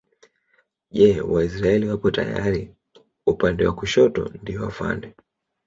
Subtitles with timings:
[0.97, 2.75] Je Waisraeli wapo tayari
[3.25, 5.15] upande wa kushoto ndio afande